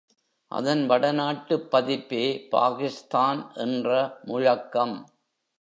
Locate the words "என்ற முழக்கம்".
3.55-4.97